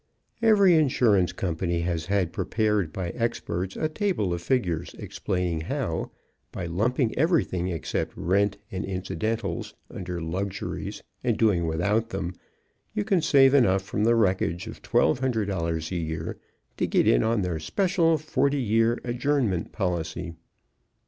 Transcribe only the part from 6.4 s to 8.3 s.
by lumping everything except